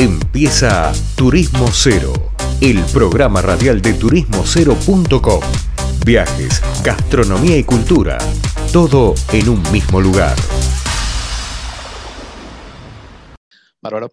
[0.00, 2.12] Empieza Turismo Cero,
[2.60, 5.40] el programa radial de turismocero.com.
[6.06, 8.16] Viajes, gastronomía y cultura,
[8.72, 10.36] todo en un mismo lugar.
[13.82, 14.08] Bárbaro.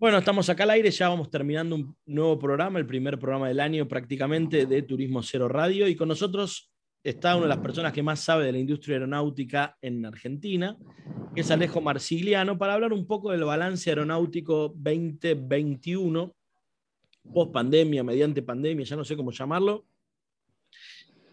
[0.00, 3.60] Bueno, estamos acá al aire, ya vamos terminando un nuevo programa, el primer programa del
[3.60, 6.72] año prácticamente de Turismo Cero Radio, y con nosotros
[7.02, 10.76] está una de las personas que más sabe de la industria aeronáutica en Argentina,
[11.34, 16.34] que es Alejo Marsigliano, para hablar un poco del balance aeronáutico 2021,
[17.32, 19.86] post pandemia, mediante pandemia, ya no sé cómo llamarlo,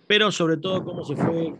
[0.07, 1.55] pero sobre todo cómo se fue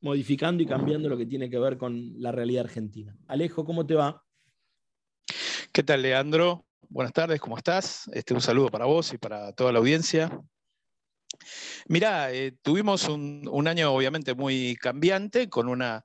[0.00, 3.16] modificando y cambiando lo que tiene que ver con la realidad argentina.
[3.26, 4.22] Alejo, ¿cómo te va?
[5.72, 6.66] ¿Qué tal, Leandro?
[6.88, 8.08] Buenas tardes, ¿cómo estás?
[8.12, 10.40] Este, un saludo para vos y para toda la audiencia.
[11.86, 16.04] Mirá, eh, tuvimos un, año obviamente muy cambiante, con una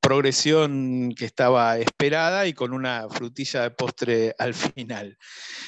[0.00, 5.18] progresión que estaba esperada y con una frutilla de postre al final.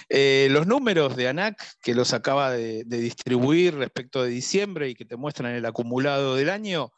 [0.08, 5.06] Eh, los números de ANAC que los acaba de, distribuir respecto de diciembre y que
[5.06, 6.92] te muestran el acumulado del año,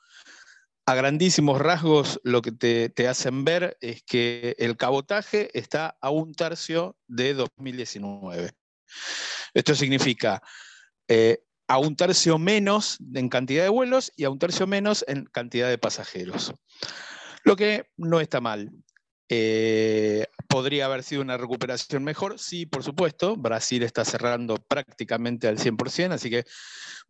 [0.86, 6.34] a grandísimos rasgos lo que te, hacen ver es que el cabotaje está a un
[6.34, 8.52] tercio de 2019.
[9.54, 10.42] Esto significa
[11.06, 15.26] eh, a un tercio menos en cantidad de vuelos y a un tercio menos en
[15.26, 16.54] cantidad de pasajeros.
[17.44, 18.72] Lo que no está mal.
[19.28, 22.38] Eh, ¿Podría haber sido una recuperación mejor?
[22.38, 23.36] Sí, por supuesto.
[23.36, 26.44] Brasil está cerrando prácticamente al 100%, así que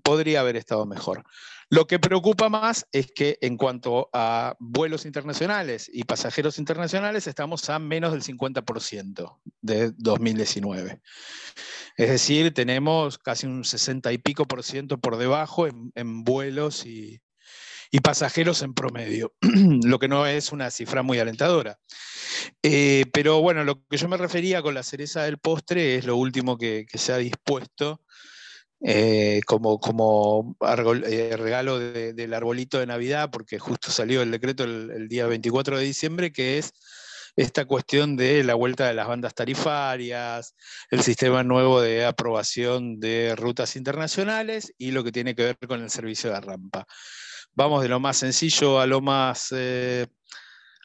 [0.02, 1.24] podría haber estado mejor.
[1.70, 7.68] Lo que preocupa más es que en cuanto a vuelos internacionales y pasajeros internacionales, estamos
[7.68, 11.00] a menos del 50% de 2019.
[11.98, 17.20] Es decir, tenemos casi un 60 y pico por ciento por debajo en, vuelos y,
[18.04, 19.34] pasajeros en promedio,
[19.82, 21.76] lo que no es una cifra muy alentadora.
[22.62, 26.16] Eh, pero bueno, lo que yo me refería con la cereza del postre es lo
[26.16, 28.00] último que, se ha dispuesto
[28.80, 30.56] eh, como, como
[31.04, 35.84] eh, regalo del arbolito de Navidad, porque justo salió el decreto el, día 24 de
[35.84, 36.72] diciembre, que es
[37.38, 40.56] esta cuestión de la vuelta de las bandas tarifarias,
[40.90, 45.80] el sistema nuevo de aprobación de rutas internacionales y lo que tiene que ver con
[45.80, 46.84] el servicio de rampa.
[47.52, 50.08] Vamos de lo más sencillo a lo más, eh,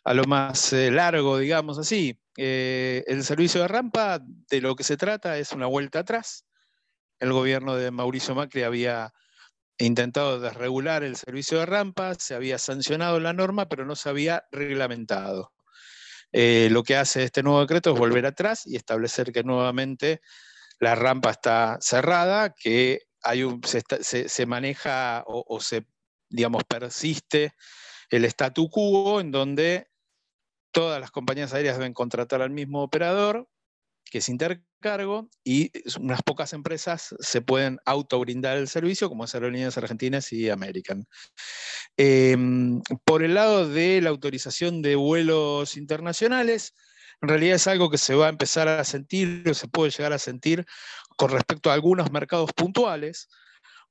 [0.03, 2.19] a lo más eh, largo, digamos así.
[2.37, 6.45] Eh, el servicio de rampa, de lo que se trata, es una vuelta atrás.
[7.19, 9.11] El gobierno de Mauricio Macri había
[9.79, 14.45] intentado desregular el servicio de rampa, se había sancionado la norma, pero no se había
[14.51, 15.51] reglamentado.
[16.33, 20.19] Eh, lo que hace este nuevo decreto es volver atrás y establecer que nuevamente
[20.79, 25.85] la rampa está cerrada, que hay un, se, maneja o, se,
[26.29, 27.53] digamos, persiste
[28.09, 29.87] el statu quo en donde
[30.71, 33.47] todas las compañías aéreas deben contratar al mismo operador,
[34.03, 39.77] que es intercargo, y unas pocas empresas se pueden autobrindar el servicio, como es Aerolíneas
[39.77, 41.07] Argentinas y American.
[41.97, 46.73] Em, por el lado de la autorización de vuelos internacionales,
[47.21, 50.13] en realidad es algo que se va a empezar a sentir, o se puede llegar
[50.13, 50.65] a sentir
[51.17, 53.29] con respecto a algunos mercados puntuales.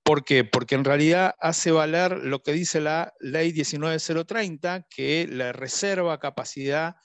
[0.03, 0.45] ¿Por qué?
[0.45, 6.97] Porque en realidad hace valer lo que dice la ley 19030, que le reserva capacidad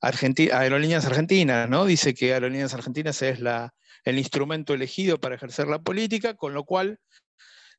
[0.00, 1.86] Aerolíneas Argentinas, ¿no?
[1.86, 3.74] Dice que Aerolíneas Argentinas es la,
[4.04, 7.00] el instrumento elegido para ejercer la política, con lo cual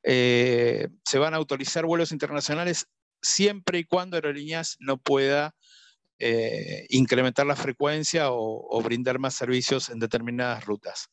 [0.05, 2.87] eh, se van a autorizar vuelos internacionales
[3.21, 5.55] siempre y cuando Aerolíneas no pueda
[6.17, 11.09] eh, incrementar la frecuencia o, brindar más servicios en determinadas rutas.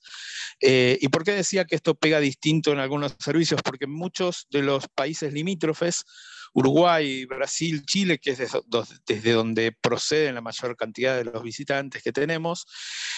[0.61, 3.63] Eh, ¿Y por qué decía que esto pega distinto en algunos servicios?
[3.65, 6.05] Porque muchos de los países limítrofes
[6.55, 8.39] Uruguay, Brasil, Chile, que es
[9.07, 12.67] desde donde proceden la mayor cantidad de los visitantes que tenemos,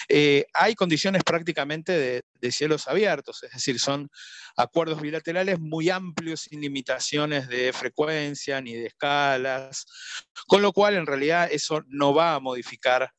[0.07, 4.07] eh, hay condiciones prácticamente de, cielos abiertos, es decir, son
[4.55, 9.87] acuerdos bilaterales muy amplios, sin limitaciones de frecuencia ni de escalas,
[10.45, 13.11] con lo cual en realidad eso no va a modificar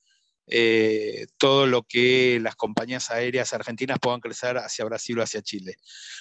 [0.47, 5.75] eh, todo lo que las compañías aéreas argentinas puedan crecer hacia Brasil o hacia Chile.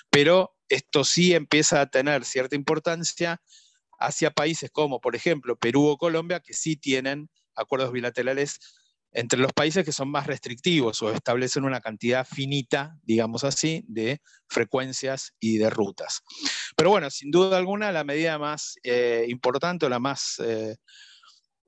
[0.09, 3.39] Pero esto sí empieza a tener cierta importancia
[3.99, 8.59] hacia países como, por ejemplo, Perú o Colombia, que sí tienen acuerdos bilaterales
[9.15, 14.21] entre los países que son más restrictivos o establecen una cantidad finita, digamos así, de
[14.47, 16.21] frecuencias y de rutas.
[16.75, 20.75] Pero bueno, sin duda alguna, la medida más eh, importante o la más eh,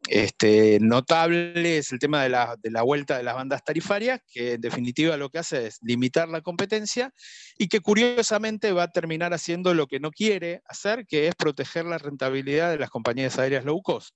[0.07, 5.17] este, notable es el tema de la, vuelta de las bandas tarifarias, que en definitiva
[5.17, 7.13] lo que hace es limitar la competencia
[7.57, 11.85] y que curiosamente va a terminar haciendo lo que no quiere hacer, que es proteger
[11.85, 14.13] la rentabilidad de las compañías aéreas low cost.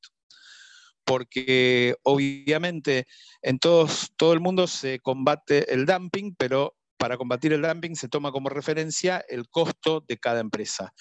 [1.03, 3.07] porque obviamente
[3.41, 8.31] en todo el mundo se combate el dumping, pero para combatir el dumping se toma
[8.31, 10.93] como referencia el costo de cada empresa.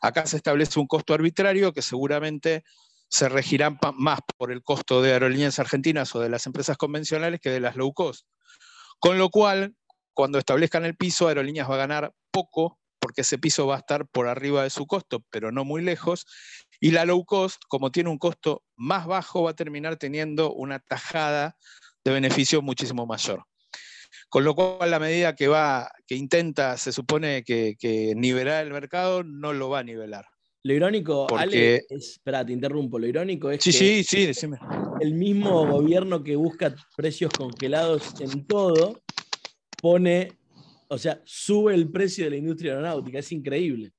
[0.00, 2.62] Acá se establece un costo arbitrario que seguramente
[3.08, 7.50] se regirá más por el costo de aerolíneas argentinas o de las empresas convencionales que
[7.50, 8.26] de las low cost.
[8.98, 9.74] Con lo cual,
[10.12, 14.06] cuando establezcan el piso, Aerolíneas va a ganar poco porque ese piso va a estar
[14.08, 16.26] por arriba de su costo, pero no muy lejos,
[16.80, 20.78] y la low cost, como tiene un costo más bajo, va a terminar teniendo una
[20.80, 21.56] tajada
[22.04, 23.44] de beneficio muchísimo mayor.
[24.28, 27.76] Con lo cual, la medida que va, que intenta, se supone que,
[28.16, 30.26] nivelar el mercado, no lo va a nivelar.
[30.68, 34.58] Lo irónico, Ale, espera, te interrumpo, lo irónico es sí, que sí, sí, decime.
[35.00, 39.00] el mismo gobierno que busca precios congelados en todo,
[39.80, 40.36] pone,
[40.88, 43.94] o sea, sube el precio de la industria aeronáutica, es increíble.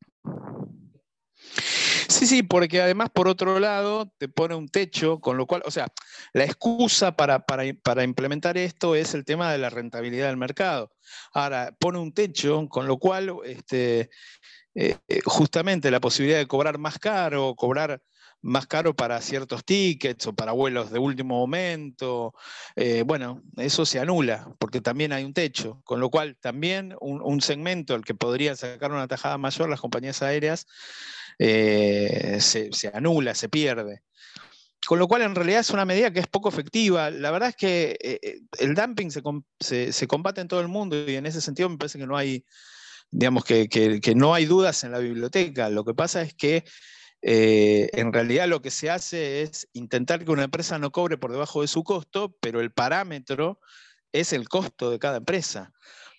[2.08, 5.72] Sí, sí, porque además por otro lado te pone un techo, con lo cual, o
[5.72, 5.88] sea,
[6.34, 10.92] la excusa para, para, implementar esto es el tema de la rentabilidad del mercado.
[11.34, 14.12] Ahora, pone un techo, con lo cual este,
[14.82, 18.02] eh, eh, justamente la posibilidad de cobrar más caro, cobrar
[18.42, 22.34] más caro para ciertos tickets o para vuelos de último momento.
[22.78, 27.42] Eh, bueno, eso se anula porque también hay un techo, con lo cual también un,
[27.42, 30.66] segmento al que podría sacar una tajada mayor las compañías aéreas
[31.40, 34.04] eh, se, anula, se pierde.
[34.88, 37.10] Con lo cual, en realidad es una medida que es poco efectiva.
[37.10, 41.42] La verdad es que el dumping se, combate en todo el mundo y en ese
[41.42, 42.46] sentido me parece que no hay,
[43.12, 45.70] digamos, que, que no hay dudas en la biblioteca.
[45.70, 46.64] Lo que pasa es que
[47.22, 51.32] eh, en realidad lo que se hace es intentar que una empresa no cobre por
[51.32, 53.60] debajo de su costo, pero el parámetro
[54.14, 55.74] es el costo de cada empresa,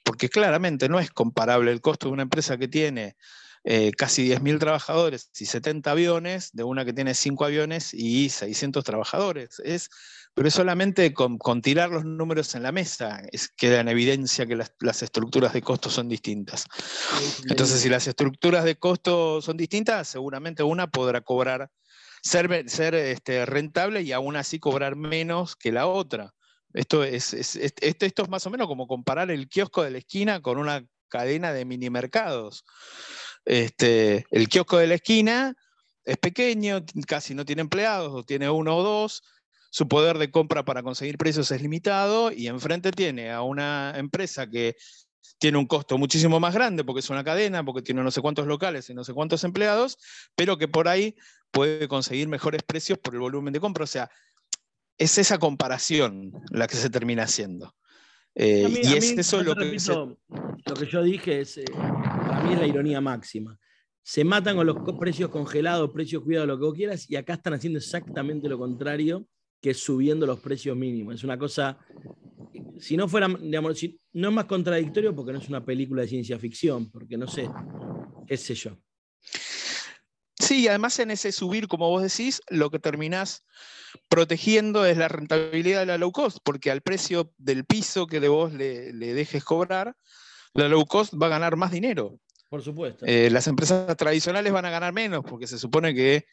[0.04, 3.16] porque claramente no es comparable el costo de una empresa que tiene
[3.64, 8.84] eh, casi 10.000 trabajadores y 70 aviones de una que tiene 5 aviones y 600
[8.84, 9.60] trabajadores.
[9.64, 9.90] Es
[10.34, 14.56] pero es solamente con, tirar los números en la mesa, es, queda en evidencia que
[14.56, 16.66] las, estructuras de costos son distintas.
[17.48, 21.68] Entonces, si las estructuras de costo son distintas, seguramente una podrá cobrar,
[22.22, 26.32] ser, ser este, rentable y aún así cobrar menos que la otra.
[26.72, 30.58] Esto es, esto es más o menos como comparar el kiosco de la esquina con
[30.58, 32.64] una cadena de mini mercados.
[33.44, 35.54] Este, el kiosco de la esquina
[36.04, 39.22] es pequeño, casi no tiene empleados, o tiene uno o dos,
[39.70, 44.48] su poder de compra para conseguir precios es limitado y enfrente tiene a una empresa
[44.48, 44.76] que
[45.38, 48.46] tiene un costo muchísimo más grande porque es una cadena, porque tiene no sé cuántos
[48.46, 49.98] locales y no sé cuántos empleados,
[50.34, 51.16] pero que por ahí
[51.50, 53.84] puede conseguir mejores precios por el volumen de compra.
[53.84, 54.10] O sea,
[54.98, 57.74] es esa comparación la que se termina haciendo.
[58.34, 59.76] Eh, y es eso lo que...
[60.66, 61.64] Lo que yo dije es, eh,
[62.40, 63.58] para mí es la ironía máxima.
[64.02, 67.52] Se matan con los precios congelados, precios cuidados, lo que vos quieras, y acá están
[67.52, 69.26] haciendo exactamente lo contrario
[69.60, 71.16] que subiendo los precios mínimos.
[71.16, 71.78] Es una cosa,
[72.78, 73.82] si no fuera, digamos,
[74.14, 77.48] no es más contradictorio porque no es una película de ciencia ficción, porque no sé,
[78.26, 78.78] qué sé yo.
[80.38, 83.44] Sí, además en ese subir, como vos decís, lo que terminás
[84.08, 88.28] protegiendo es la rentabilidad de la low cost, porque al precio del piso que de
[88.28, 89.94] vos le, dejes cobrar,
[90.54, 92.18] la low cost va a ganar más dinero.
[92.50, 93.06] Por supuesto.
[93.06, 96.26] Eh, las empresas tradicionales van a ganar menos, porque se supone que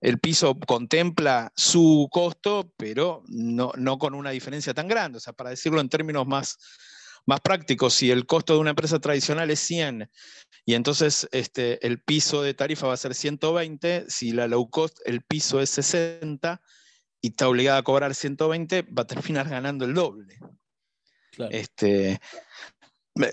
[0.00, 5.18] el piso contempla su costo, pero no, con una diferencia tan grande.
[5.18, 6.56] O sea, para decirlo en términos más,
[7.26, 10.10] más prácticos, si el costo de una empresa tradicional es 100
[10.64, 14.98] y entonces este, el piso de tarifa va a ser 120, si la low cost
[15.04, 16.62] el piso es 60
[17.20, 20.38] y está obligada a cobrar 120, va a terminar ganando el doble.
[21.50, 22.20] Este,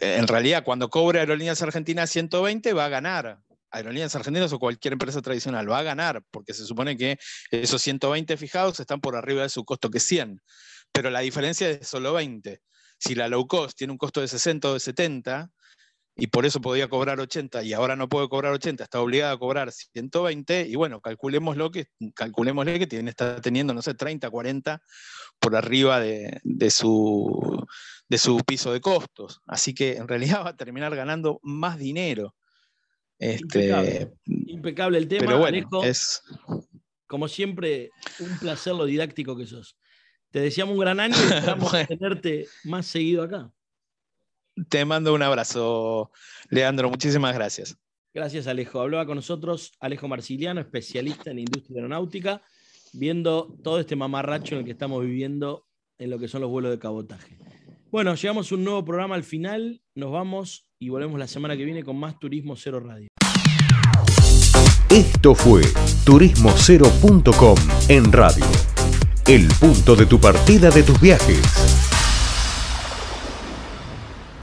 [0.01, 3.39] en realidad, cuando cobre Aerolíneas Argentinas 120, va a ganar,
[3.71, 7.17] Aerolíneas Argentinas o cualquier empresa tradicional va a ganar, porque se supone que
[7.51, 10.41] esos 120 fijados están por arriba de su costo que 100,
[10.91, 12.61] pero la diferencia es solo 20.
[12.97, 15.49] Si la low cost tiene un costo de 60 o de 70,
[16.17, 19.37] y por eso podía cobrar 80 y ahora no puede cobrar 80, está obligada a
[19.37, 24.81] cobrar 120 y bueno, calculémoslo que, calculémosle que tiene, está teniendo, no sé, 30, 40
[25.39, 27.67] por arriba de, su,
[28.07, 29.41] de su piso de costos.
[29.45, 32.33] Así que en realidad va a terminar ganando más dinero.
[33.17, 34.97] Este, impecable.
[34.97, 35.25] el tema.
[35.25, 36.21] Pero bueno, es...
[37.07, 39.77] Como siempre, un placer lo didáctico que sos.
[40.31, 43.51] Te deseamos un gran año y esperamos tenerte más seguido acá.
[44.69, 46.11] Te mando un abrazo,
[46.49, 46.89] Leandro.
[46.89, 47.77] Muchísimas gracias.
[48.13, 48.79] Gracias, Alejo.
[48.79, 52.41] Hablaba con nosotros Alejo Marciliano, especialista en industria aeronáutica,
[52.93, 56.71] viendo todo este mamarracho en el que estamos viviendo en lo que son los vuelos
[56.71, 57.37] de cabotaje.
[57.91, 59.81] Bueno, llegamos a un nuevo programa al final.
[59.95, 63.09] Nos vamos y volvemos la semana que viene con más Turismo Cero Radio.
[64.89, 65.61] Esto fue
[66.05, 67.57] turismocero.com
[67.89, 68.45] en radio.
[69.27, 71.84] el punto de tu partida de tus viajes.